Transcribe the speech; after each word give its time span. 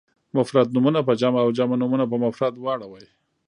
مفرد 0.37 0.67
نومونه 0.75 0.99
په 1.07 1.13
جمع 1.21 1.39
او 1.43 1.49
جمع 1.57 1.75
نومونه 1.81 2.05
په 2.11 2.15
مفرد 2.23 2.55
واړوئ. 2.59 3.05